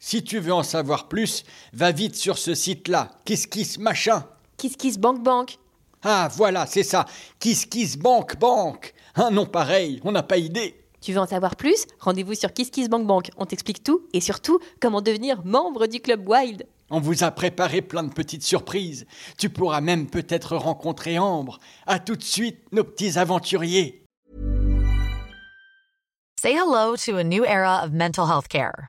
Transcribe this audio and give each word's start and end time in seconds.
Si 0.00 0.22
tu 0.22 0.38
veux 0.38 0.52
en 0.52 0.62
savoir 0.62 1.08
plus, 1.08 1.44
va 1.72 1.92
vite 1.92 2.14
sur 2.16 2.38
ce 2.38 2.54
site-là. 2.54 3.10
Kiss 3.24 3.46
kiss 3.46 3.78
machin. 3.78 4.24
Kiss 4.56 4.76
Kiss 4.76 4.98
Bank 4.98 5.22
Bank. 5.22 5.58
Ah 6.02 6.28
voilà, 6.36 6.66
c'est 6.66 6.82
ça. 6.84 7.06
Kiss 7.40 7.66
kiss 7.66 7.96
bank 7.96 8.38
bank. 8.38 8.94
Un 9.16 9.30
nom 9.30 9.46
pareil, 9.46 10.00
on 10.04 10.12
n'a 10.12 10.22
pas 10.22 10.36
idée. 10.36 10.76
Tu 11.00 11.12
veux 11.12 11.18
en 11.18 11.26
savoir 11.26 11.56
plus? 11.56 11.86
Rendez-vous 12.00 12.34
sur 12.34 12.52
Kiss 12.52 12.70
Kiss 12.70 12.88
Bank 12.88 13.06
Bank. 13.06 13.30
On 13.36 13.46
t'explique 13.46 13.84
tout 13.84 14.06
et 14.12 14.20
surtout 14.20 14.58
comment 14.80 15.00
devenir 15.00 15.44
membre 15.44 15.86
du 15.86 16.00
club 16.00 16.28
Wild. 16.28 16.66
On 16.90 17.00
vous 17.00 17.22
a 17.22 17.30
préparé 17.30 17.82
plein 17.82 18.02
de 18.02 18.12
petites 18.12 18.42
surprises. 18.42 19.06
Tu 19.36 19.50
pourras 19.50 19.80
même 19.80 20.08
peut-être 20.08 20.56
rencontrer 20.56 21.18
Ambre. 21.18 21.58
À 21.86 21.98
tout 21.98 22.16
de 22.16 22.22
suite, 22.22 22.60
nos 22.72 22.84
petits 22.84 23.18
aventuriers. 23.18 24.04
Say 26.40 26.54
hello 26.54 26.96
to 26.96 27.16
a 27.16 27.24
new 27.24 27.44
era 27.44 27.82
of 27.84 27.92
mental 27.92 28.26
health 28.26 28.48
care. 28.48 28.88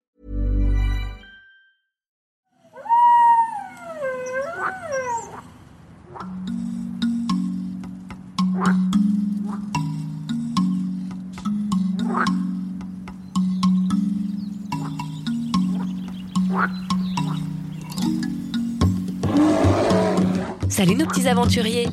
Salut 20.83 20.95
nos 20.95 21.05
petits 21.05 21.27
aventuriers 21.27 21.87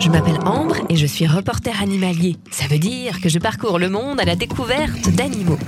Je 0.00 0.08
m'appelle 0.08 0.38
Ambre 0.46 0.76
et 0.88 0.96
je 0.96 1.04
suis 1.04 1.26
reporter 1.26 1.82
animalier. 1.82 2.36
Ça 2.50 2.66
veut 2.66 2.78
dire 2.78 3.20
que 3.20 3.28
je 3.28 3.38
parcours 3.38 3.78
le 3.78 3.90
monde 3.90 4.18
à 4.18 4.24
la 4.24 4.34
découverte 4.34 5.10
d'animaux. 5.10 5.58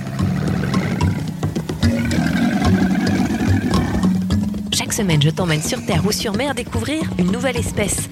Chaque 4.73 4.93
semaine, 4.93 5.21
je 5.21 5.29
t'emmène 5.29 5.61
sur 5.61 5.85
Terre 5.85 6.03
ou 6.07 6.11
sur 6.11 6.35
mer 6.35 6.55
découvrir 6.55 7.03
une 7.19 7.31
nouvelle 7.31 7.57
espèce. 7.57 8.09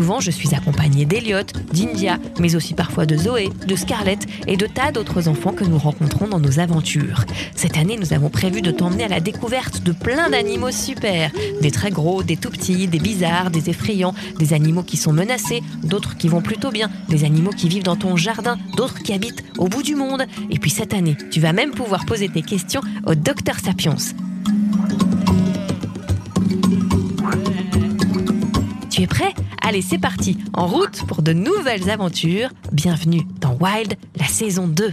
Souvent, 0.00 0.18
je 0.18 0.30
suis 0.30 0.54
accompagnée 0.54 1.04
d'Eliot, 1.04 1.44
d'India, 1.74 2.16
mais 2.40 2.56
aussi 2.56 2.72
parfois 2.72 3.04
de 3.04 3.18
Zoé, 3.18 3.50
de 3.66 3.76
Scarlett 3.76 4.26
et 4.46 4.56
de 4.56 4.64
tas 4.64 4.92
d'autres 4.92 5.28
enfants 5.28 5.52
que 5.52 5.62
nous 5.62 5.76
rencontrons 5.76 6.26
dans 6.26 6.40
nos 6.40 6.58
aventures. 6.58 7.26
Cette 7.54 7.76
année, 7.76 7.98
nous 7.98 8.14
avons 8.14 8.30
prévu 8.30 8.62
de 8.62 8.70
t'emmener 8.70 9.04
à 9.04 9.08
la 9.08 9.20
découverte 9.20 9.82
de 9.82 9.92
plein 9.92 10.30
d'animaux 10.30 10.70
super. 10.70 11.30
Des 11.60 11.70
très 11.70 11.90
gros, 11.90 12.22
des 12.22 12.38
tout 12.38 12.48
petits, 12.48 12.88
des 12.88 12.98
bizarres, 12.98 13.50
des 13.50 13.68
effrayants, 13.68 14.14
des 14.38 14.54
animaux 14.54 14.84
qui 14.84 14.96
sont 14.96 15.12
menacés, 15.12 15.62
d'autres 15.84 16.16
qui 16.16 16.28
vont 16.28 16.40
plutôt 16.40 16.70
bien, 16.70 16.88
des 17.10 17.24
animaux 17.24 17.50
qui 17.50 17.68
vivent 17.68 17.82
dans 17.82 17.96
ton 17.96 18.16
jardin, 18.16 18.56
d'autres 18.78 19.02
qui 19.02 19.12
habitent 19.12 19.44
au 19.58 19.68
bout 19.68 19.82
du 19.82 19.96
monde. 19.96 20.24
Et 20.48 20.58
puis 20.58 20.70
cette 20.70 20.94
année, 20.94 21.18
tu 21.30 21.40
vas 21.40 21.52
même 21.52 21.72
pouvoir 21.72 22.06
poser 22.06 22.30
tes 22.30 22.40
questions 22.40 22.80
au 23.04 23.14
docteur 23.14 23.58
Sapiens. 23.58 23.96
Tu 29.00 29.04
es 29.04 29.06
prêt? 29.06 29.32
Allez, 29.62 29.80
c'est 29.80 29.96
parti, 29.96 30.36
en 30.52 30.66
route 30.66 31.06
pour 31.06 31.22
de 31.22 31.32
nouvelles 31.32 31.88
aventures. 31.88 32.50
Bienvenue 32.70 33.22
dans 33.40 33.56
Wild, 33.58 33.94
la 34.18 34.26
saison 34.26 34.68
2. 34.68 34.92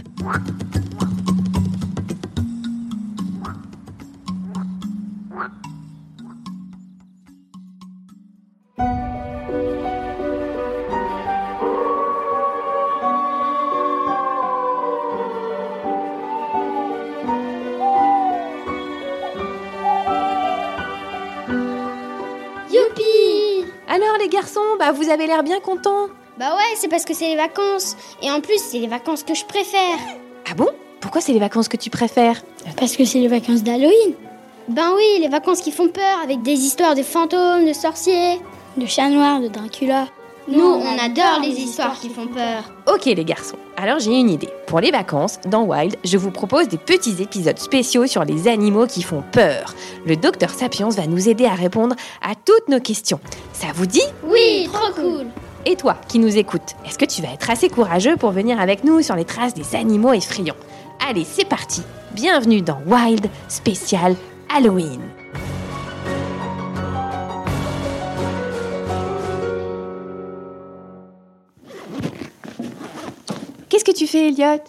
Bah 24.88 24.94
vous 24.94 25.10
avez 25.10 25.26
l'air 25.26 25.42
bien 25.42 25.60
contents. 25.60 26.06
Bah 26.38 26.54
ouais, 26.56 26.76
c'est 26.76 26.88
parce 26.88 27.04
que 27.04 27.12
c'est 27.12 27.28
les 27.28 27.36
vacances. 27.36 27.94
Et 28.22 28.30
en 28.30 28.40
plus, 28.40 28.58
c'est 28.58 28.78
les 28.78 28.86
vacances 28.86 29.22
que 29.22 29.34
je 29.34 29.44
préfère. 29.44 29.98
Ah 30.50 30.54
bon? 30.54 30.68
Pourquoi 31.00 31.20
c'est 31.20 31.34
les 31.34 31.38
vacances 31.38 31.68
que 31.68 31.76
tu 31.76 31.90
préfères? 31.90 32.42
Parce 32.76 32.96
que 32.96 33.04
c'est 33.04 33.18
les 33.18 33.28
vacances 33.28 33.62
d'Halloween. 33.62 34.14
Ben 34.68 34.92
oui, 34.96 35.20
les 35.20 35.28
vacances 35.28 35.60
qui 35.60 35.72
font 35.72 35.88
peur 35.88 36.18
avec 36.24 36.40
des 36.40 36.52
histoires 36.52 36.94
de 36.94 37.02
fantômes, 37.02 37.66
de 37.66 37.74
sorciers, 37.74 38.40
de 38.78 38.86
chats 38.86 39.10
noirs, 39.10 39.40
de 39.40 39.48
Dracula. 39.48 40.06
Nous, 40.50 40.64
on 40.64 40.98
adore 40.98 41.40
les 41.42 41.60
histoires 41.60 42.00
qui 42.00 42.08
font 42.08 42.26
peur. 42.26 42.72
Ok 42.90 43.04
les 43.04 43.24
garçons, 43.24 43.58
alors 43.76 43.98
j'ai 43.98 44.18
une 44.18 44.30
idée. 44.30 44.48
Pour 44.66 44.80
les 44.80 44.90
vacances, 44.90 45.38
dans 45.44 45.64
Wild, 45.64 45.96
je 46.04 46.16
vous 46.16 46.30
propose 46.30 46.68
des 46.68 46.78
petits 46.78 47.22
épisodes 47.22 47.58
spéciaux 47.58 48.06
sur 48.06 48.24
les 48.24 48.48
animaux 48.48 48.86
qui 48.86 49.02
font 49.02 49.22
peur. 49.30 49.74
Le 50.06 50.16
docteur 50.16 50.48
Sapiens 50.48 50.88
va 50.88 51.06
nous 51.06 51.28
aider 51.28 51.44
à 51.44 51.54
répondre 51.54 51.96
à 52.22 52.34
toutes 52.34 52.68
nos 52.68 52.80
questions. 52.80 53.20
Ça 53.52 53.66
vous 53.74 53.84
dit? 53.84 54.00
Oui, 54.24 54.70
trop 54.72 54.90
cool. 54.94 55.26
Et 55.66 55.76
toi, 55.76 55.96
qui 56.08 56.18
nous 56.18 56.38
écoutes, 56.38 56.76
est-ce 56.86 56.98
que 56.98 57.04
tu 57.04 57.20
vas 57.20 57.34
être 57.34 57.50
assez 57.50 57.68
courageux 57.68 58.16
pour 58.16 58.30
venir 58.30 58.58
avec 58.58 58.84
nous 58.84 59.02
sur 59.02 59.16
les 59.16 59.26
traces 59.26 59.52
des 59.52 59.76
animaux 59.76 60.14
effrayants? 60.14 60.56
Allez, 61.06 61.26
c'est 61.30 61.46
parti 61.46 61.82
Bienvenue 62.12 62.62
dans 62.62 62.78
Wild 62.86 63.28
spécial 63.48 64.16
Halloween 64.48 65.00
tu 73.98 74.06
fais, 74.06 74.28
Elliot? 74.28 74.62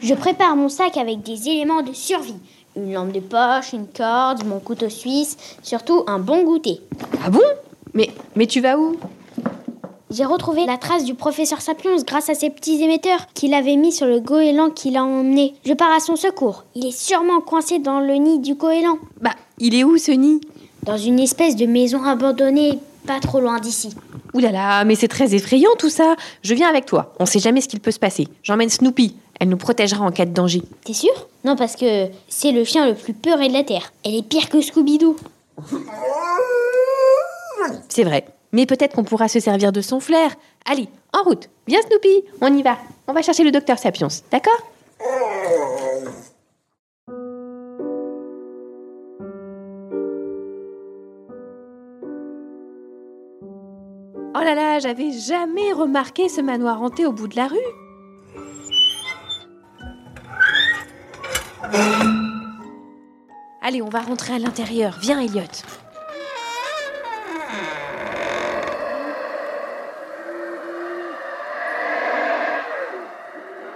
Je 0.00 0.14
prépare 0.14 0.56
mon 0.56 0.70
sac 0.70 0.96
avec 0.96 1.22
des 1.22 1.48
éléments 1.50 1.82
de 1.82 1.92
survie. 1.92 2.36
Une 2.74 2.94
lampe 2.94 3.12
de 3.12 3.20
poche, 3.20 3.74
une 3.74 3.86
corde, 3.86 4.46
mon 4.46 4.60
couteau 4.60 4.88
suisse, 4.88 5.36
surtout 5.62 6.04
un 6.06 6.18
bon 6.18 6.42
goûter. 6.42 6.80
Ah 7.22 7.28
bon? 7.28 7.42
Mais, 7.92 8.08
mais 8.34 8.46
tu 8.46 8.62
vas 8.62 8.78
où? 8.78 8.96
J'ai 10.10 10.24
retrouvé 10.24 10.64
la 10.64 10.78
trace 10.78 11.04
du 11.04 11.14
professeur 11.14 11.60
Sapiens 11.60 11.96
grâce 12.06 12.30
à 12.30 12.34
ces 12.34 12.48
petits 12.48 12.82
émetteurs 12.82 13.26
qu'il 13.34 13.52
avait 13.52 13.76
mis 13.76 13.92
sur 13.92 14.06
le 14.06 14.20
goéland 14.20 14.70
qu'il 14.70 14.96
a 14.96 15.04
emmené. 15.04 15.54
Je 15.66 15.74
pars 15.74 15.92
à 15.94 16.00
son 16.00 16.16
secours. 16.16 16.64
Il 16.74 16.86
est 16.86 16.98
sûrement 16.98 17.42
coincé 17.42 17.78
dans 17.78 18.00
le 18.00 18.14
nid 18.14 18.38
du 18.38 18.54
goéland. 18.54 18.98
Bah, 19.20 19.34
il 19.58 19.74
est 19.74 19.84
où 19.84 19.98
ce 19.98 20.12
nid? 20.12 20.40
Dans 20.82 20.96
une 20.96 21.18
espèce 21.18 21.56
de 21.56 21.66
maison 21.66 22.02
abandonnée, 22.04 22.78
pas 23.06 23.20
trop 23.20 23.40
loin 23.40 23.58
d'ici. 23.58 23.90
Ouh 24.36 24.38
là 24.38 24.52
là, 24.52 24.84
mais 24.84 24.96
c'est 24.96 25.08
très 25.08 25.34
effrayant 25.34 25.70
tout 25.78 25.88
ça. 25.88 26.14
Je 26.42 26.52
viens 26.52 26.68
avec 26.68 26.84
toi. 26.84 27.14
On 27.18 27.24
sait 27.24 27.38
jamais 27.38 27.62
ce 27.62 27.68
qu'il 27.68 27.80
peut 27.80 27.90
se 27.90 27.98
passer. 27.98 28.28
J'emmène 28.42 28.68
Snoopy. 28.68 29.16
Elle 29.40 29.48
nous 29.48 29.56
protégera 29.56 30.04
en 30.04 30.10
cas 30.10 30.26
de 30.26 30.32
danger. 30.34 30.60
T'es 30.84 30.92
sûr? 30.92 31.10
Non, 31.42 31.56
parce 31.56 31.74
que 31.74 32.08
c'est 32.28 32.52
le 32.52 32.62
chien 32.64 32.86
le 32.86 32.94
plus 32.94 33.14
peuré 33.14 33.48
de 33.48 33.54
la 33.54 33.64
Terre. 33.64 33.94
Elle 34.04 34.14
est 34.14 34.22
pire 34.22 34.50
que 34.50 34.60
Scooby-Doo. 34.60 35.16
C'est 37.88 38.04
vrai. 38.04 38.26
Mais 38.52 38.66
peut-être 38.66 38.94
qu'on 38.94 39.04
pourra 39.04 39.28
se 39.28 39.40
servir 39.40 39.72
de 39.72 39.80
son 39.80 40.00
flair. 40.00 40.34
Allez, 40.66 40.88
en 41.14 41.22
route. 41.22 41.48
Viens 41.66 41.80
Snoopy, 41.88 42.24
on 42.42 42.54
y 42.54 42.62
va. 42.62 42.76
On 43.08 43.14
va 43.14 43.22
chercher 43.22 43.42
le 43.42 43.52
docteur 43.52 43.78
Sapiens, 43.78 44.08
d'accord? 44.30 44.60
Là 54.54 54.78
j'avais 54.78 55.12
jamais 55.12 55.72
remarqué 55.72 56.28
ce 56.28 56.40
manoir 56.40 56.82
hanté 56.82 57.06
au 57.06 57.12
bout 57.12 57.28
de 57.28 57.36
la 57.36 57.48
rue. 57.48 57.56
Allez, 63.62 63.82
on 63.82 63.88
va 63.88 64.00
rentrer 64.00 64.34
à 64.34 64.38
l'intérieur. 64.38 64.96
Viens, 65.00 65.18
Elliot. 65.18 65.42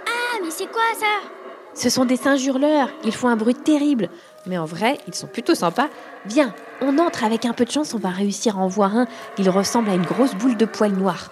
Ah, 0.07 0.39
mais 0.41 0.49
c'est 0.49 0.71
quoi 0.71 0.81
ça 0.97 1.27
Ce 1.81 1.89
sont 1.89 2.05
des 2.05 2.15
singes 2.15 2.45
hurleurs. 2.45 2.89
Ils 3.03 3.11
font 3.11 3.27
un 3.27 3.35
bruit 3.35 3.55
terrible. 3.55 4.09
Mais 4.45 4.59
en 4.59 4.65
vrai, 4.65 4.99
ils 5.07 5.15
sont 5.15 5.25
plutôt 5.25 5.55
sympas. 5.55 5.87
Viens, 6.27 6.53
on 6.79 6.99
entre 6.99 7.23
avec 7.23 7.43
un 7.43 7.53
peu 7.53 7.65
de 7.65 7.71
chance, 7.71 7.95
on 7.95 7.97
va 7.97 8.09
réussir 8.09 8.59
à 8.59 8.61
en 8.61 8.67
voir 8.67 8.95
un. 8.95 9.07
Il 9.39 9.49
ressemble 9.49 9.89
à 9.89 9.95
une 9.95 10.05
grosse 10.05 10.35
boule 10.35 10.55
de 10.57 10.65
poils 10.65 10.93
noirs. 10.93 11.31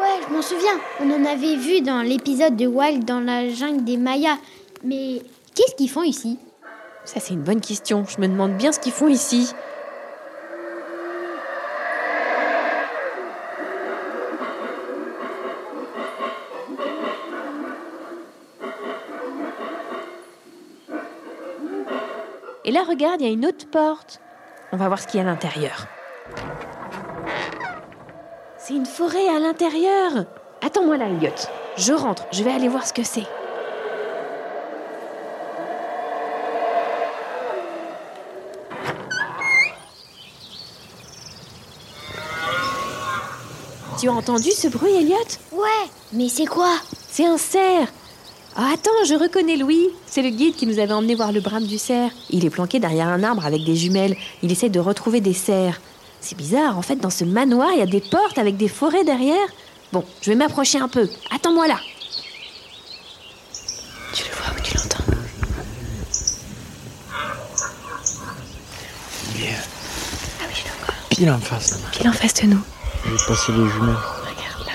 Ouais, 0.00 0.18
je 0.26 0.32
m'en 0.32 0.40
souviens. 0.40 0.80
On 1.02 1.10
en 1.10 1.26
avait 1.26 1.56
vu 1.56 1.82
dans 1.82 2.00
l'épisode 2.00 2.56
de 2.56 2.66
Wild 2.66 3.04
dans 3.04 3.20
la 3.20 3.50
jungle 3.50 3.84
des 3.84 3.98
Mayas. 3.98 4.38
Mais 4.82 5.20
qu'est-ce 5.54 5.74
qu'ils 5.74 5.90
font 5.90 6.04
ici? 6.04 6.38
Ça, 7.04 7.20
c'est 7.20 7.34
une 7.34 7.42
bonne 7.42 7.60
question. 7.60 8.06
Je 8.08 8.18
me 8.18 8.28
demande 8.28 8.56
bien 8.56 8.72
ce 8.72 8.80
qu'ils 8.80 8.92
font 8.92 9.08
ici. 9.08 9.52
Et 22.72 22.74
là, 22.74 22.84
regarde, 22.88 23.20
il 23.20 23.26
y 23.26 23.30
a 23.30 23.32
une 23.34 23.44
autre 23.44 23.68
porte. 23.70 24.18
On 24.72 24.78
va 24.78 24.86
voir 24.86 24.98
ce 24.98 25.06
qu'il 25.06 25.20
y 25.20 25.22
a 25.22 25.26
à 25.26 25.30
l'intérieur. 25.30 25.88
C'est 28.56 28.72
une 28.72 28.86
forêt 28.86 29.28
à 29.28 29.38
l'intérieur. 29.38 30.24
Attends-moi 30.64 30.96
là, 30.96 31.04
Elliot. 31.04 31.34
Je 31.76 31.92
rentre, 31.92 32.24
je 32.32 32.42
vais 32.42 32.50
aller 32.50 32.68
voir 32.68 32.86
ce 32.86 32.94
que 32.94 33.02
c'est. 33.02 33.26
Tu 44.00 44.08
as 44.08 44.12
entendu 44.14 44.50
ce 44.50 44.68
bruit, 44.68 44.94
Elliot? 44.94 45.18
Ouais, 45.52 45.90
mais 46.14 46.30
c'est 46.30 46.46
quoi? 46.46 46.72
C'est 47.10 47.26
un 47.26 47.36
cerf. 47.36 47.88
Ah, 48.56 48.70
attends, 48.72 49.04
je 49.04 49.14
reconnais 49.14 49.56
Louis. 49.58 49.90
C'est 50.14 50.20
le 50.20 50.28
guide 50.28 50.56
qui 50.56 50.66
nous 50.66 50.78
avait 50.78 50.92
emmené 50.92 51.14
voir 51.14 51.32
le 51.32 51.40
brame 51.40 51.64
du 51.64 51.78
cerf. 51.78 52.10
Il 52.28 52.44
est 52.44 52.50
planqué 52.50 52.78
derrière 52.78 53.08
un 53.08 53.22
arbre 53.22 53.46
avec 53.46 53.64
des 53.64 53.74
jumelles. 53.74 54.14
Il 54.42 54.52
essaie 54.52 54.68
de 54.68 54.78
retrouver 54.78 55.22
des 55.22 55.32
cerfs. 55.32 55.80
C'est 56.20 56.36
bizarre, 56.36 56.76
en 56.76 56.82
fait, 56.82 56.96
dans 56.96 57.08
ce 57.08 57.24
manoir, 57.24 57.70
il 57.72 57.78
y 57.78 57.82
a 57.82 57.86
des 57.86 58.02
portes 58.02 58.36
avec 58.36 58.58
des 58.58 58.68
forêts 58.68 59.04
derrière. 59.04 59.48
Bon, 59.90 60.04
je 60.20 60.28
vais 60.28 60.36
m'approcher 60.36 60.78
un 60.78 60.88
peu. 60.88 61.08
Attends-moi 61.34 61.66
là. 61.66 61.78
Tu 64.12 64.24
le 64.24 64.36
vois 64.36 64.54
ou 64.54 64.60
tu 64.62 64.76
l'entends? 64.76 65.04
Il 69.34 69.44
est 69.44 69.56
Ah 70.42 70.44
oui, 70.46 70.54
je 70.54 70.64
le 70.64 70.84
vois. 70.84 70.94
pile 71.08 71.30
en 71.30 71.38
face. 71.40 71.80
Qu'il 71.90 72.06
en 72.06 72.12
face 72.12 72.34
de 72.34 72.48
nous. 72.48 72.60
Il 73.06 73.12
est 73.14 73.26
passé 73.26 73.50
les 73.52 73.66
jumelles. 73.70 73.96
Regarde 73.96 74.66
là. 74.66 74.72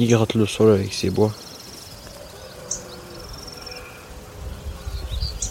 Il 0.00 0.08
gratte 0.08 0.32
le 0.32 0.46
sol 0.46 0.70
avec 0.70 0.94
ses 0.94 1.10
bois. 1.10 1.30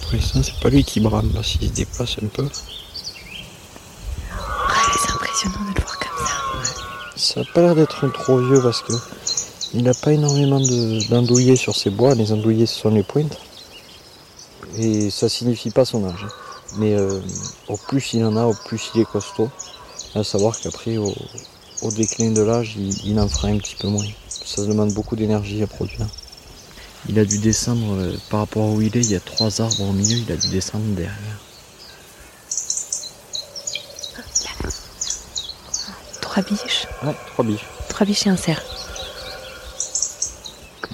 Pour 0.01 0.13
l'instant, 0.13 0.41
c'est 0.41 0.59
pas 0.59 0.69
lui 0.69 0.83
qui 0.83 0.99
brame 1.01 1.31
là, 1.35 1.43
s'il 1.43 1.67
se 1.67 1.73
déplace 1.73 2.15
un 2.23 2.25
peu. 2.27 2.47
C'est 5.01 5.11
impressionnant 5.11 5.61
de 5.71 5.75
le 5.79 5.83
voir 5.85 5.99
comme 5.99 6.25
ça. 6.25 6.33
Ça 7.15 7.41
a 7.41 7.43
pas 7.53 7.61
l'air 7.61 7.75
d'être 7.75 8.03
un 8.05 8.09
trop 8.09 8.39
vieux 8.39 8.59
parce 8.59 8.81
que 8.81 8.93
il 9.75 9.83
n'a 9.83 9.93
pas 9.93 10.13
énormément 10.13 10.59
d'andouillés 11.09 11.55
sur 11.55 11.75
ses 11.75 11.91
bois. 11.91 12.15
Les 12.15 12.31
andouillés, 12.31 12.65
ce 12.65 12.79
sont 12.79 12.89
les 12.89 13.03
pointes. 13.03 13.37
Et 14.77 15.11
ça 15.11 15.29
signifie 15.29 15.69
pas 15.69 15.85
son 15.85 16.05
âge. 16.09 16.25
hein. 16.25 16.31
Mais 16.77 16.95
euh, 16.95 17.21
au 17.67 17.77
plus 17.77 18.13
il 18.13 18.25
en 18.25 18.35
a, 18.35 18.45
au 18.45 18.55
plus 18.65 18.89
il 18.95 19.01
est 19.01 19.05
costaud. 19.05 19.51
À 20.15 20.23
savoir 20.23 20.59
qu'après, 20.59 20.97
au, 20.97 21.13
au 21.83 21.91
déclin 21.91 22.31
de 22.31 22.41
l'âge, 22.41 22.73
il, 22.77 23.11
il 23.11 23.19
en 23.19 23.27
fera 23.27 23.49
un 23.49 23.57
petit 23.59 23.75
peu 23.75 23.87
moins. 23.89 24.07
Ça 24.55 24.63
demande 24.65 24.91
beaucoup 24.93 25.15
d'énergie 25.15 25.61
à 25.61 25.67
produire. 25.67 26.07
Il 27.07 27.19
a 27.19 27.25
dû 27.25 27.37
descendre, 27.37 27.93
euh, 27.97 28.17
par 28.31 28.39
rapport 28.41 28.63
à 28.65 28.69
où 28.71 28.81
il 28.81 28.95
est, 28.97 29.01
il 29.01 29.11
y 29.11 29.15
a 29.15 29.19
trois 29.19 29.61
arbres 29.61 29.81
au 29.81 29.93
milieu, 29.93 30.17
il 30.17 30.31
a 30.31 30.35
dû 30.35 30.49
descendre 30.49 30.85
derrière. 30.95 31.39
Trois 36.21 36.43
biches. 36.43 36.87
Ouais, 37.03 37.15
trois 37.27 37.45
biches. 37.45 37.65
Trois 37.89 38.05
biches 38.07 38.25
et 38.27 38.29
un 38.29 38.37
cerf. 38.37 38.61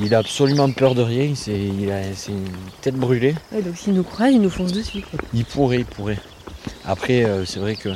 Il 0.01 0.13
a 0.13 0.17
absolument 0.19 0.69
peur 0.71 0.93
de 0.93 1.01
rien, 1.01 1.33
c'est 1.35 1.57
il 1.57 1.89
a- 1.89 2.13
c'est 2.13 2.33
une 2.33 2.49
tête 2.81 2.95
brûlée. 2.95 3.35
donc 3.53 3.77
s'il 3.77 3.93
nous 3.93 4.03
croise, 4.03 4.33
il 4.33 4.41
nous 4.41 4.49
fonce 4.49 4.73
dessus. 4.73 5.05
Il 5.33 5.45
pourrait, 5.45 5.77
il 5.79 5.85
pourrait. 5.85 6.19
Après, 6.83 7.23
euh, 7.23 7.45
c'est 7.45 7.59
vrai 7.59 7.77
que 7.77 7.89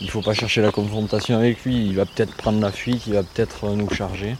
il 0.00 0.10
faut 0.10 0.22
pas 0.22 0.32
chercher 0.32 0.62
la 0.62 0.70
confrontation 0.72 1.36
avec 1.36 1.62
lui. 1.64 1.86
Il 1.86 1.96
va 1.96 2.06
peut-être 2.06 2.34
prendre 2.34 2.60
la 2.60 2.72
fuite, 2.72 3.02
il 3.06 3.12
va 3.12 3.22
peut-être 3.22 3.64
euh, 3.68 3.74
nous 3.76 3.90
charger. 3.90 4.36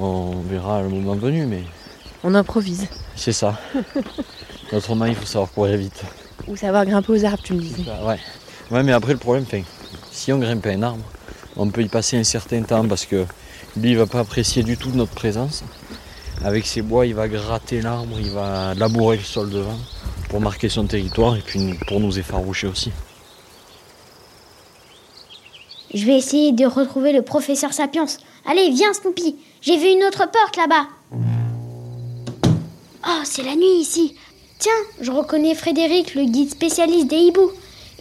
On 0.00 0.40
verra 0.48 0.82
le 0.82 0.88
moment 0.88 1.14
venu, 1.14 1.46
mais 1.46 1.62
On 2.24 2.34
improvise. 2.34 2.86
c'est 3.14 3.32
ça. 3.32 3.58
Autrement, 4.72 5.04
il 5.04 5.14
faut 5.14 5.26
savoir 5.26 5.50
courir 5.50 5.76
vite. 5.76 6.02
Ou 6.48 6.56
savoir 6.56 6.86
grimper 6.86 7.12
aux 7.12 7.24
arbres, 7.24 7.42
tu 7.42 7.52
me 7.52 7.60
disais. 7.60 7.82
Ouais. 8.04 8.18
Ouais, 8.70 8.82
mais 8.82 8.92
après 8.92 9.12
le 9.12 9.18
problème, 9.18 9.44
si 10.10 10.32
on 10.32 10.38
grimpe 10.38 10.66
un 10.66 10.82
arbre, 10.82 11.04
on 11.56 11.68
peut 11.68 11.82
y 11.82 11.88
passer 11.88 12.16
un 12.16 12.24
certain 12.24 12.62
temps 12.62 12.86
parce 12.88 13.04
que 13.04 13.26
lui, 13.76 13.90
il 13.90 13.98
va 13.98 14.06
pas 14.06 14.20
apprécier 14.20 14.62
du 14.62 14.76
tout 14.76 14.90
notre 14.92 15.12
présence. 15.12 15.62
Avec 16.44 16.66
ses 16.66 16.82
bois, 16.82 17.06
il 17.06 17.14
va 17.14 17.28
gratter 17.28 17.82
l'arbre, 17.82 18.16
il 18.18 18.30
va 18.30 18.74
labourer 18.74 19.18
le 19.18 19.22
sol 19.22 19.50
devant 19.50 19.78
pour 20.30 20.40
marquer 20.40 20.68
son 20.68 20.86
territoire 20.86 21.36
et 21.36 21.42
puis 21.42 21.74
pour 21.86 22.00
nous 22.00 22.18
effaroucher 22.18 22.66
aussi. 22.66 22.90
Je 25.94 26.06
vais 26.06 26.16
essayer 26.16 26.52
de 26.52 26.64
retrouver 26.64 27.12
le 27.12 27.22
professeur 27.22 27.72
Sapiens. 27.72 28.06
Allez, 28.44 28.70
viens 28.70 28.92
Snoopy. 28.92 29.36
J'ai 29.60 29.76
vu 29.78 29.86
une 29.86 30.04
autre 30.04 30.30
porte 30.30 30.56
là-bas. 30.56 30.88
Oh, 33.06 33.20
c'est 33.24 33.42
la 33.42 33.54
nuit 33.54 33.80
ici. 33.80 34.14
Tiens, 34.58 34.72
je 35.00 35.10
reconnais 35.10 35.54
Frédéric, 35.54 36.14
le 36.14 36.24
guide 36.24 36.50
spécialiste 36.50 37.08
des 37.08 37.16
hiboux. 37.16 37.50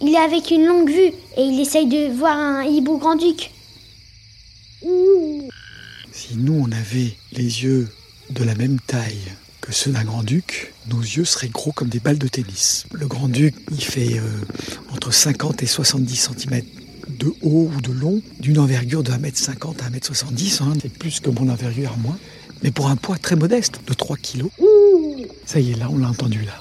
Il 0.02 0.14
est 0.14 0.18
avec 0.18 0.52
une 0.52 0.66
longue 0.66 0.90
vue 0.90 1.14
et 1.38 1.44
il 1.44 1.60
essaye 1.60 1.88
de 1.88 2.12
voir 2.12 2.36
un 2.36 2.64
hibou 2.64 2.98
grand-duc. 2.98 3.52
Si 6.12 6.36
nous, 6.36 6.66
on 6.68 6.72
avait 6.72 7.16
les 7.34 7.64
yeux 7.64 7.88
de 8.32 8.44
la 8.44 8.56
même 8.56 8.80
taille 8.80 9.32
que 9.62 9.72
ceux 9.72 9.92
d'un 9.92 10.04
grand-duc, 10.04 10.74
nos 10.88 11.02
yeux 11.02 11.26
seraient 11.26 11.50
gros 11.50 11.72
comme 11.72 11.90
des 11.90 12.00
balles 12.00 12.18
de 12.18 12.28
tennis. 12.28 12.86
Le 12.92 13.08
grand-duc, 13.08 13.56
il 13.72 13.84
fait 13.84 14.18
euh, 14.18 14.28
entre 14.92 15.14
50 15.14 15.62
et 15.62 15.68
70 15.68 16.30
cm 16.36 16.62
de 17.22 17.34
haut 17.42 17.70
ou 17.76 17.82
de 17.82 17.92
long, 17.92 18.22
d'une 18.40 18.60
envergure 18.60 19.04
de 19.04 19.12
1m50 19.12 19.76
à 19.84 19.90
1m70, 19.90 20.64
hein, 20.64 20.74
c'est 20.82 20.92
plus 20.92 21.20
que 21.20 21.30
mon 21.30 21.50
envergure 21.50 21.92
à 21.94 21.98
moi, 21.98 22.18
mais 22.64 22.72
pour 22.72 22.90
un 22.90 22.96
poids 22.96 23.18
très 23.18 23.36
modeste, 23.36 23.80
de 23.88 23.94
3 23.94 24.18
kg. 24.18 24.46
Ça 25.46 25.60
y 25.60 25.72
est, 25.72 25.76
là, 25.80 25.88
on 25.92 25.98
l'a 25.98 26.08
entendu 26.10 26.40
là. 26.44 26.54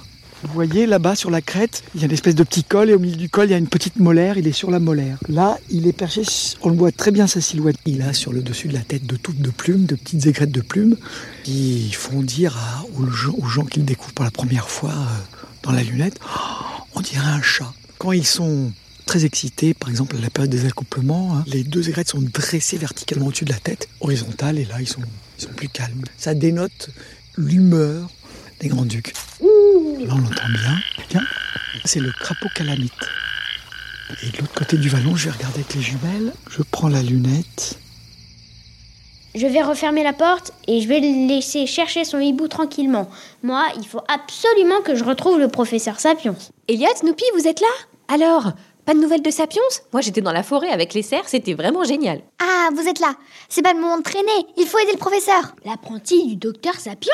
Vous 0.42 0.54
voyez 0.54 0.86
là-bas 0.86 1.16
sur 1.16 1.30
la 1.30 1.42
crête, 1.42 1.82
il 1.94 2.00
y 2.00 2.04
a 2.04 2.06
une 2.06 2.12
espèce 2.12 2.34
de 2.34 2.42
petit 2.44 2.64
col 2.64 2.88
et 2.88 2.94
au 2.94 2.98
milieu 2.98 3.16
du 3.16 3.28
col, 3.28 3.46
il 3.48 3.50
y 3.50 3.54
a 3.54 3.58
une 3.58 3.66
petite 3.68 3.96
molaire, 3.96 4.38
il 4.38 4.46
est 4.46 4.52
sur 4.52 4.70
la 4.70 4.80
molaire. 4.80 5.18
Là, 5.28 5.58
il 5.68 5.86
est 5.86 5.92
perché, 5.92 6.22
on 6.62 6.70
le 6.70 6.76
voit 6.76 6.92
très 6.92 7.10
bien 7.10 7.26
sa 7.26 7.42
silhouette. 7.42 7.76
Il 7.84 8.00
a 8.00 8.14
sur 8.14 8.32
le 8.32 8.40
dessus 8.40 8.68
de 8.68 8.72
la 8.72 8.80
tête 8.80 9.04
de 9.04 9.16
toutes 9.16 9.40
de 9.42 9.50
plumes, 9.50 9.84
de 9.84 9.96
petites 9.96 10.26
aigrettes 10.26 10.50
de 10.50 10.62
plumes, 10.62 10.96
qui 11.44 11.92
font 11.92 12.22
dire 12.22 12.56
à- 12.56 12.84
aux 12.98 13.06
gens, 13.10 13.34
aux 13.36 13.46
gens 13.48 13.64
qui 13.66 13.80
le 13.80 13.84
découvrent 13.84 14.14
pour 14.14 14.24
la 14.24 14.30
première 14.30 14.70
fois 14.70 14.92
euh, 14.92 15.36
dans 15.62 15.72
la 15.72 15.82
lunette, 15.82 16.18
Oh, 16.24 16.84
on 16.94 17.00
dirait 17.02 17.26
un 17.28 17.42
chat. 17.42 17.72
Quand 17.98 18.12
ils 18.12 18.26
sont 18.26 18.72
très 19.10 19.24
excités, 19.24 19.74
par 19.74 19.90
exemple 19.90 20.14
à 20.14 20.20
la 20.20 20.30
période 20.30 20.52
des 20.52 20.66
accouplements, 20.66 21.34
hein, 21.34 21.44
les 21.48 21.64
deux 21.64 21.88
aigrettes 21.88 22.10
sont 22.10 22.22
dressées 22.22 22.78
verticalement 22.78 23.26
au-dessus 23.26 23.44
de 23.44 23.52
la 23.52 23.58
tête, 23.58 23.88
horizontales, 24.00 24.56
et 24.56 24.64
là 24.64 24.76
ils 24.80 24.86
sont, 24.86 25.02
ils 25.36 25.42
sont 25.42 25.52
plus 25.52 25.68
calmes. 25.68 26.04
Ça 26.16 26.32
dénote 26.32 26.90
l'humeur 27.36 28.08
des 28.60 28.68
grands-ducs. 28.68 29.12
Là, 29.40 30.14
on 30.14 30.18
l'entend 30.18 30.48
bien. 30.50 30.78
Tiens, 31.08 31.24
c'est 31.84 31.98
le 31.98 32.12
crapaud 32.12 32.50
calamite. 32.54 32.92
Et 34.22 34.30
de 34.30 34.38
l'autre 34.38 34.54
côté 34.54 34.76
du 34.76 34.88
vallon, 34.88 35.16
je 35.16 35.24
vais 35.24 35.32
regarder 35.32 35.58
avec 35.58 35.74
les 35.74 35.82
jumelles. 35.82 36.32
Je 36.48 36.62
prends 36.70 36.88
la 36.88 37.02
lunette. 37.02 37.80
Je 39.34 39.46
vais 39.48 39.62
refermer 39.62 40.04
la 40.04 40.12
porte 40.12 40.52
et 40.68 40.82
je 40.82 40.86
vais 40.86 41.00
le 41.00 41.26
laisser 41.26 41.66
chercher 41.66 42.04
son 42.04 42.20
hibou 42.20 42.46
tranquillement. 42.46 43.10
Moi, 43.42 43.66
il 43.76 43.86
faut 43.88 44.02
absolument 44.06 44.82
que 44.82 44.94
je 44.94 45.02
retrouve 45.02 45.40
le 45.40 45.48
professeur 45.48 45.98
Sapiens. 45.98 46.36
Elliot, 46.68 46.94
Snoopy, 47.00 47.24
vous 47.36 47.48
êtes 47.48 47.60
là? 47.60 47.66
Alors, 48.06 48.52
Pas 48.90 48.96
de 48.96 49.02
nouvelles 49.02 49.22
de 49.22 49.30
Sapiens? 49.30 49.62
Moi 49.92 50.02
j'étais 50.02 50.20
dans 50.20 50.32
la 50.32 50.42
forêt 50.42 50.70
avec 50.70 50.94
les 50.94 51.02
cerfs, 51.02 51.28
c'était 51.28 51.54
vraiment 51.54 51.84
génial. 51.84 52.22
Ah, 52.40 52.70
vous 52.74 52.88
êtes 52.88 52.98
là. 52.98 53.14
C'est 53.48 53.62
pas 53.62 53.72
le 53.72 53.78
moment 53.78 53.98
de 53.98 54.02
traîner. 54.02 54.46
Il 54.56 54.66
faut 54.66 54.80
aider 54.80 54.90
le 54.90 54.98
professeur. 54.98 55.54
L'apprenti 55.64 56.26
du 56.26 56.34
docteur 56.34 56.74
Sapiens? 56.74 57.12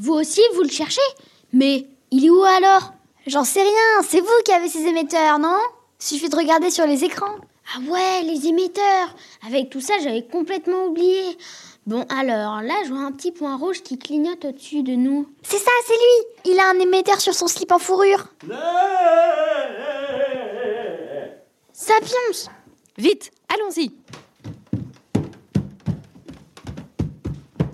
Vous 0.00 0.12
aussi, 0.12 0.40
vous 0.56 0.62
le 0.62 0.68
cherchez? 0.68 1.00
Mais 1.52 1.86
il 2.10 2.26
est 2.26 2.30
où 2.30 2.42
alors? 2.42 2.94
J'en 3.28 3.44
sais 3.44 3.62
rien. 3.62 4.02
C'est 4.02 4.18
vous 4.18 4.42
qui 4.44 4.50
avez 4.50 4.68
ces 4.68 4.88
émetteurs, 4.88 5.38
non? 5.38 5.56
Suffit 6.00 6.28
de 6.28 6.34
regarder 6.34 6.70
sur 6.70 6.84
les 6.84 7.04
écrans. 7.04 7.36
Ah 7.76 7.78
ouais, 7.88 8.22
les 8.24 8.48
émetteurs 8.48 9.14
Avec 9.46 9.70
tout 9.70 9.80
ça, 9.80 9.94
j'avais 10.02 10.24
complètement 10.24 10.86
oublié. 10.86 11.38
Bon, 11.86 12.04
alors, 12.08 12.60
là, 12.60 12.74
je 12.86 12.88
vois 12.88 13.04
un 13.04 13.12
petit 13.12 13.30
point 13.30 13.56
rouge 13.56 13.84
qui 13.84 14.00
clignote 14.00 14.44
au-dessus 14.46 14.82
de 14.82 14.96
nous. 14.96 15.28
C'est 15.44 15.58
ça, 15.58 15.70
c'est 15.86 15.92
lui. 15.92 16.52
Il 16.52 16.58
a 16.58 16.70
un 16.70 16.80
émetteur 16.80 17.20
sur 17.20 17.34
son 17.34 17.46
slip 17.46 17.70
en 17.70 17.78
fourrure. 17.78 18.30
Sapiens 21.76 22.52
Vite, 22.96 23.32
allons-y. 23.52 23.90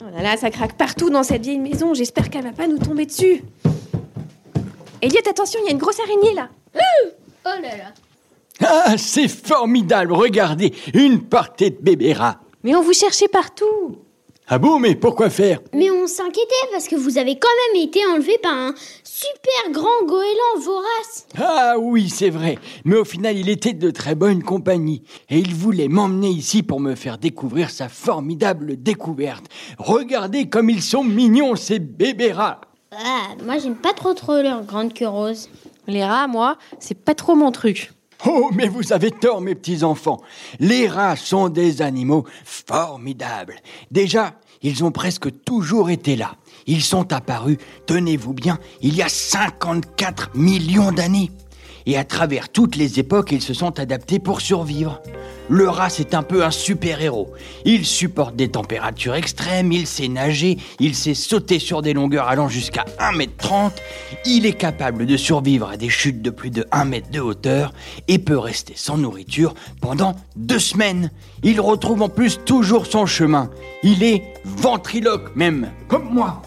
Oh 0.01 0.11
là 0.11 0.23
là, 0.23 0.37
ça 0.39 0.49
craque 0.51 0.73
partout 0.79 1.11
dans 1.11 1.23
cette 1.23 1.43
vieille 1.43 1.59
maison. 1.59 1.93
J'espère 1.93 2.31
qu'elle 2.31 2.45
va 2.45 2.53
pas 2.53 2.67
nous 2.67 2.79
tomber 2.79 3.05
dessus. 3.05 3.43
Elliot, 5.03 5.21
attention, 5.29 5.61
il 5.63 5.67
y 5.67 5.69
a 5.69 5.73
une 5.73 5.79
grosse 5.79 6.01
araignée 6.01 6.33
là. 6.33 6.49
Oh 7.45 7.49
là 7.63 7.77
là 7.77 7.93
Ah, 8.67 8.97
c'est 8.97 9.29
formidable, 9.29 10.15
regardez, 10.15 10.75
une 10.95 11.23
portée 11.23 11.69
de 11.69 11.77
bébé 11.83 12.15
rat. 12.15 12.41
Mais 12.65 12.75
on 12.75 12.83
vous 12.83 12.95
cherchait 12.95 13.29
partout. 13.29 13.99
Ah 14.53 14.59
bon, 14.59 14.81
mais 14.81 14.97
pourquoi 14.97 15.31
faire? 15.31 15.61
Mais 15.73 15.93
on 15.93 16.09
s'inquiétait 16.09 16.67
parce 16.73 16.89
que 16.89 16.97
vous 16.97 17.19
avez 17.19 17.39
quand 17.39 17.49
même 17.73 17.85
été 17.85 18.05
enlevé 18.05 18.37
par 18.43 18.53
un 18.53 18.75
super 19.05 19.71
grand 19.71 20.05
goéland 20.07 20.59
vorace. 20.61 21.29
Ah 21.39 21.75
oui, 21.79 22.11
c'est 22.11 22.31
vrai, 22.31 22.59
mais 22.85 22.97
au 22.97 23.05
final, 23.05 23.39
il 23.39 23.49
était 23.49 23.75
de 23.75 23.93
très 23.93 24.17
bonne 24.17 24.43
compagnie, 24.43 25.05
et 25.29 25.39
il 25.39 25.55
voulait 25.55 25.87
m'emmener 25.87 26.31
ici 26.31 26.65
pour 26.65 26.81
me 26.81 26.97
faire 26.97 27.19
découvrir 27.19 27.71
sa 27.71 27.89
formidable 27.89 28.83
découverte. 28.83 29.45
Regardez 29.79 30.49
comme 30.49 30.69
ils 30.69 30.83
sont 30.83 31.05
mignons, 31.05 31.55
ces 31.55 31.79
bébés 31.79 32.33
rats. 32.33 32.61
Ah, 32.91 33.29
moi 33.45 33.59
j'aime 33.59 33.77
pas 33.77 33.93
trop 33.93 34.15
trop 34.15 34.43
leur 34.43 34.65
grande 34.65 34.93
queue 34.93 35.07
rose. 35.07 35.49
Les 35.87 36.05
rats, 36.05 36.27
moi, 36.27 36.59
c'est 36.81 36.99
pas 36.99 37.15
trop 37.15 37.37
mon 37.37 37.53
truc. 37.53 37.93
Oh, 38.27 38.51
mais 38.53 38.69
vous 38.69 38.93
avez 38.93 39.11
tort, 39.11 39.41
mes 39.41 39.55
petits 39.55 39.83
enfants. 39.83 40.21
Les 40.59 40.89
rats 40.89 41.17
sont 41.17 41.49
des 41.49 41.83
animaux 41.83 42.25
formidables. 42.45 43.57
Déjà, 43.91 44.35
ils 44.63 44.85
ont 44.85 44.91
presque 44.91 45.43
toujours 45.45 45.91
été 45.91 46.17
là. 46.17 46.37
Ils 46.67 46.83
sont 46.83 47.13
apparus, 47.13 47.57
tenez-vous 47.87 48.35
bien, 48.35 48.59
il 48.83 48.95
y 48.95 49.03
a 49.03 49.09
54 49.09 50.37
millions 50.37 50.93
d'années. 50.93 51.31
Et 51.87 51.97
à 51.97 52.05
travers 52.05 52.49
toutes 52.49 52.77
les 52.77 52.99
époques, 52.99 53.33
ils 53.33 53.43
se 53.43 53.55
sont 53.55 53.79
adaptés 53.79 54.19
pour 54.19 54.41
survivre. 54.41 55.01
Le 55.49 55.69
rat, 55.69 55.91
c'est 55.91 56.15
un 56.15 56.23
peu 56.23 56.45
un 56.45 56.53
super-héros. 56.53 57.33
Il 57.65 57.85
supporte 57.85 58.37
des 58.37 58.49
températures 58.49 59.17
extrêmes, 59.17 59.73
il 59.73 59.89
sait 59.89 60.07
nager, 60.07 60.59
il 60.79 60.95
sait 60.95 61.15
sauter 61.15 61.59
sur 61.59 61.83
des 61.83 61.93
longueurs 61.93 62.29
allant 62.29 62.49
jusqu'à 62.49 62.85
1m30, 63.01 63.73
il 64.27 64.47
est 64.47 64.53
capable 64.53 65.07
de 65.07 65.17
survivre 65.17 65.69
à 65.69 65.77
des 65.77 65.89
chutes 65.89 66.23
de 66.23 66.31
plus 66.31 66.51
de 66.51 66.65
1 66.71 66.85
mètre 66.85 67.11
de 67.11 67.19
hauteur 67.19 67.73
et 68.07 68.21
peut 68.21 68.39
rester 68.39 68.75
sans 68.77 68.97
nourriture 68.97 69.55
pendant 69.81 70.15
deux 70.37 70.61
semaines. 70.61 71.11
Il 71.43 71.61
retrouve 71.61 72.03
en 72.03 72.09
plus 72.09 72.39
toujours 72.45 72.87
son 72.87 73.07
chemin. 73.07 73.51
Il 73.83 74.05
est 74.05 74.23
ventriloque 74.45 75.35
même, 75.35 75.73
comme 75.89 76.11
moi. 76.13 76.43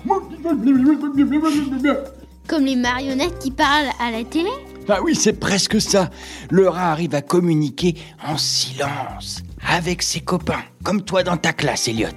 Comme 2.47 2.65
les 2.65 2.75
marionnettes 2.77 3.39
qui 3.39 3.51
parlent 3.51 3.91
à 3.99 4.11
la 4.11 4.23
télé. 4.23 4.49
Ah 4.89 4.99
oui, 5.01 5.15
c'est 5.15 5.39
presque 5.39 5.79
ça. 5.79 6.09
Le 6.49 6.67
rat 6.67 6.91
arrive 6.91 7.15
à 7.15 7.21
communiquer 7.21 7.95
en 8.25 8.37
silence 8.37 9.41
avec 9.65 10.01
ses 10.01 10.19
copains, 10.19 10.63
comme 10.83 11.03
toi 11.03 11.23
dans 11.23 11.37
ta 11.37 11.53
classe, 11.53 11.87
Elliot, 11.87 12.09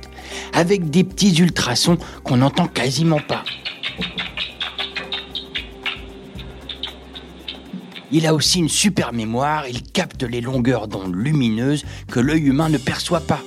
avec 0.52 0.90
des 0.90 1.04
petits 1.04 1.36
ultrasons 1.36 1.96
qu'on 2.24 2.38
n'entend 2.38 2.66
quasiment 2.66 3.20
pas. 3.20 3.44
Il 8.12 8.26
a 8.26 8.34
aussi 8.34 8.60
une 8.60 8.68
super 8.68 9.12
mémoire, 9.12 9.68
il 9.68 9.82
capte 9.82 10.22
les 10.22 10.40
longueurs 10.40 10.86
d'onde 10.86 11.14
lumineuses 11.14 11.84
que 12.10 12.20
l'œil 12.20 12.42
humain 12.42 12.68
ne 12.68 12.78
perçoit 12.78 13.20
pas. 13.20 13.40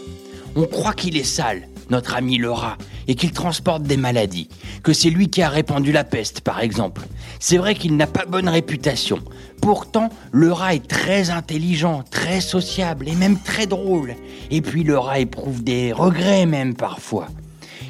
On 0.55 0.65
croit 0.65 0.93
qu'il 0.93 1.15
est 1.15 1.23
sale, 1.23 1.68
notre 1.89 2.15
ami 2.15 2.37
le 2.37 2.51
rat, 2.51 2.77
et 3.07 3.15
qu'il 3.15 3.31
transporte 3.31 3.83
des 3.83 3.97
maladies, 3.97 4.49
que 4.83 4.93
c'est 4.93 5.09
lui 5.09 5.29
qui 5.29 5.41
a 5.41 5.49
répandu 5.49 5.91
la 5.91 6.03
peste, 6.03 6.41
par 6.41 6.59
exemple. 6.59 7.01
C'est 7.39 7.57
vrai 7.57 7.75
qu'il 7.75 7.95
n'a 7.95 8.07
pas 8.07 8.25
bonne 8.25 8.49
réputation. 8.49 9.19
Pourtant, 9.61 10.09
le 10.31 10.51
rat 10.51 10.75
est 10.75 10.87
très 10.87 11.29
intelligent, 11.29 12.03
très 12.09 12.41
sociable 12.41 13.07
et 13.07 13.15
même 13.15 13.39
très 13.39 13.67
drôle. 13.67 14.15
Et 14.51 14.61
puis 14.61 14.83
le 14.83 14.97
rat 14.97 15.19
éprouve 15.19 15.63
des 15.63 15.91
regrets 15.91 16.45
même 16.45 16.75
parfois. 16.75 17.27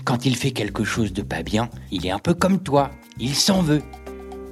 Quand 0.05 0.25
il 0.25 0.35
fait 0.35 0.51
quelque 0.51 0.83
chose 0.83 1.13
de 1.13 1.21
pas 1.21 1.43
bien, 1.43 1.69
il 1.91 2.05
est 2.05 2.11
un 2.11 2.19
peu 2.19 2.33
comme 2.33 2.59
toi, 2.59 2.91
il 3.19 3.35
s'en 3.35 3.61
veut. 3.61 3.83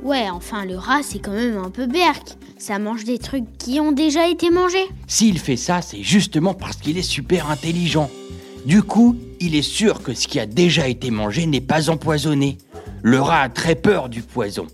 Ouais, 0.04 0.30
enfin, 0.30 0.66
le 0.66 0.78
rat 0.78 1.02
c'est 1.02 1.20
quand 1.20 1.32
même 1.32 1.58
un 1.58 1.72
peu 1.72 1.88
berk. 1.88 2.38
Ça 2.60 2.80
mange 2.80 3.04
des 3.04 3.18
trucs 3.18 3.58
qui 3.58 3.80
ont 3.80 3.92
déjà 3.92 4.28
été 4.28 4.50
mangés. 4.52 4.88
S'il 5.08 5.40
fait 5.40 5.58
ça, 5.58 5.82
c'est 5.82 6.04
justement 6.04 6.54
parce 6.54 6.78
qu'il 6.78 6.98
est 6.98 7.04
super 7.04 7.50
intelligent. 7.50 8.10
Du 8.66 8.84
coup, 8.84 9.16
il 9.40 9.56
est 9.56 9.62
sûr 9.62 10.02
que 10.02 10.14
ce 10.14 10.28
qui 10.28 10.40
a 10.40 10.46
déjà 10.46 10.88
été 10.88 11.12
mangé 11.12 11.46
n'est 11.46 11.62
pas 11.62 11.90
empoisonné. 11.90 12.58
Le 13.04 13.20
rat 13.22 13.42
a 13.42 13.50
très 13.50 13.76
peur 13.76 14.10
du 14.10 14.22
poison. 14.22 14.68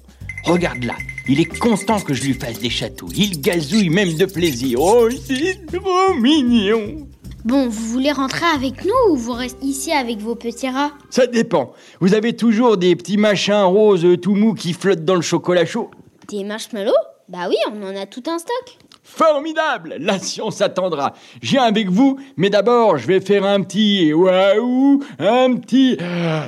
Regarde 0.46 0.84
là, 0.84 0.96
il 1.28 1.40
est 1.40 1.58
content 1.58 2.00
que 2.00 2.14
je 2.14 2.24
lui 2.24 2.34
fasse 2.34 2.60
des 2.60 2.70
chatouilles. 2.70 3.14
Il 3.16 3.42
gazouille 3.42 3.90
même 3.90 4.16
de 4.16 4.26
plaisir. 4.26 4.80
Oh, 4.82 5.08
c'est 5.26 5.66
trop 5.68 6.14
mignon. 6.16 7.08
Bon, 7.46 7.68
vous 7.68 7.88
voulez 7.88 8.12
rentrer 8.12 8.46
avec 8.56 8.86
nous 8.86 9.12
ou 9.12 9.18
vous 9.18 9.34
restez 9.34 9.66
ici 9.66 9.92
avec 9.92 10.20
vos 10.20 10.36
petits 10.36 10.70
rats? 10.70 10.92
Ça 11.10 11.28
dépend. 11.28 11.74
Vous 12.00 12.14
avez 12.14 12.36
toujours 12.36 12.78
des 12.78 12.96
petits 12.96 13.18
machins 13.18 13.64
roses 13.64 14.08
tout 14.22 14.36
mous 14.36 14.54
qui 14.54 14.74
flottent 14.74 15.06
dans 15.06 15.16
le 15.16 15.22
chocolat 15.22 15.66
chaud. 15.66 15.92
Des 16.30 16.44
marshmallows? 16.44 16.92
Bah 17.30 17.48
oui, 17.50 17.56
on 17.72 17.84
en 17.84 17.96
a 17.96 18.06
tout 18.06 18.24
un 18.28 18.38
stock. 18.38 18.78
Formidable 19.04 19.98
La 20.00 20.18
science 20.18 20.62
attendra. 20.62 21.14
Viens 21.42 21.64
avec 21.64 21.90
vous, 21.90 22.18
mais 22.38 22.50
d'abord, 22.50 22.98
je 22.98 23.06
vais 23.08 23.20
faire 23.20 23.44
un 23.46 23.62
petit 23.62 24.14
waouh, 24.14 25.04
un 25.20 25.56
petit... 25.58 25.98
euh, 26.00 26.48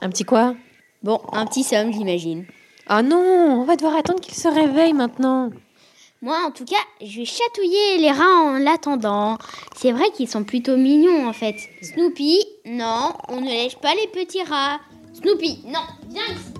Un 0.00 0.08
petit 0.08 0.24
quoi? 0.24 0.54
Bon, 1.02 1.20
un 1.32 1.46
petit 1.46 1.62
somme, 1.62 1.92
j'imagine. 1.92 2.46
Ah 2.86 3.02
non, 3.02 3.60
on 3.60 3.64
va 3.64 3.76
devoir 3.76 3.96
attendre 3.96 4.20
qu'il 4.20 4.34
se 4.34 4.48
réveille 4.48 4.94
maintenant. 4.94 5.50
Moi, 6.22 6.36
en 6.46 6.50
tout 6.50 6.64
cas, 6.64 6.76
je 7.00 7.18
vais 7.20 7.24
chatouiller 7.24 7.98
les 7.98 8.10
rats 8.10 8.42
en 8.44 8.58
l'attendant. 8.58 9.38
C'est 9.76 9.92
vrai 9.92 10.04
qu'ils 10.14 10.28
sont 10.28 10.44
plutôt 10.44 10.76
mignons, 10.76 11.26
en 11.26 11.32
fait. 11.32 11.56
Snoopy, 11.82 12.38
non, 12.66 13.12
on 13.28 13.40
ne 13.40 13.46
lèche 13.48 13.76
pas 13.76 13.94
les 13.94 14.06
petits 14.08 14.42
rats. 14.42 14.78
Snoopy, 15.14 15.62
non, 15.66 15.80
viens 16.10 16.24
ici. 16.24 16.59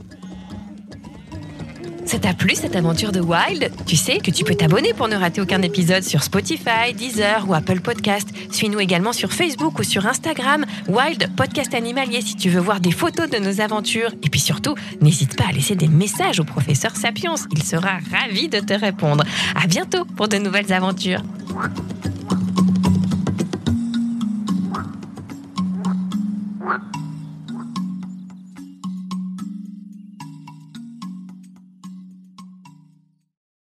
Ça 2.05 2.19
t'a 2.19 2.35
plu 2.35 2.55
cette 2.55 2.77
aventure 2.77 3.13
de 3.13 3.21
Wild? 3.21 3.71
Tu 3.87 3.97
sais 3.97 4.19
que 4.19 4.31
tu 4.31 4.45
peux 4.45 4.55
t'abonner 4.55 4.95
pour 4.95 5.09
ne 5.09 5.17
rater 5.17 5.41
aucun 5.41 5.63
épisode 5.63 6.03
sur 6.03 6.23
Spotify, 6.23 6.93
Deezer 6.95 7.49
ou 7.49 7.55
Apple 7.55 7.81
Podcast. 7.81 8.29
Suis-nous 8.51 8.81
également 8.81 9.13
sur 9.13 9.33
Facebook 9.33 9.79
ou 9.79 9.83
sur 9.85 10.07
Instagram, 10.07 10.65
Wild 10.89 11.31
Podcast 11.37 11.75
Animalier 11.75 12.21
si 12.23 12.37
tu 12.37 12.49
veux 12.49 12.61
voir 12.61 12.81
des 12.81 12.93
photos 12.93 13.31
de 13.31 13.39
nos 13.39 13.61
aventures. 13.61 14.13
Et 14.23 14.31
puis 14.31 14.41
surtout, 14.41 14.75
n'hésite 15.01 15.37
pas 15.37 15.45
à 15.49 15.53
laisser 15.53 15.77
des 15.77 15.89
messages 15.89 16.41
au 16.41 16.45
professeur 16.45 16.97
Sapiens, 16.97 17.35
il 17.53 17.63
sera 17.63 17.99
ravi 18.11 18.49
de 18.49 18.61
te 18.61 18.75
répondre. 18.75 19.25
À 19.55 19.67
bientôt 19.67 20.05
pour 20.05 20.29
de 20.29 20.39
nouvelles 20.39 20.73
aventures. 20.73 21.23